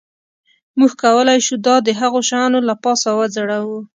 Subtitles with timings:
[0.77, 3.79] موږ کولی شو دا د هغو شیانو د پاسه وځړوو